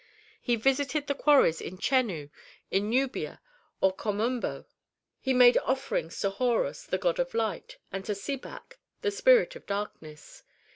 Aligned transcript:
He 0.41 0.55
visited 0.55 1.05
the 1.05 1.13
quarries 1.13 1.61
in 1.61 1.77
Chennu, 1.77 2.31
in 2.71 2.89
Nubia, 2.89 3.39
or 3.81 3.93
Kom 3.93 4.19
Ombo; 4.19 4.65
he 5.19 5.31
made 5.31 5.59
offerings 5.59 6.19
to 6.21 6.31
Horus, 6.31 6.85
the 6.85 6.97
god 6.97 7.19
of 7.19 7.35
light, 7.35 7.77
and 7.91 8.03
to 8.05 8.13
Sebak, 8.15 8.77
the 9.03 9.11
spirit 9.11 9.55
of 9.55 9.67
darkness. 9.67 10.41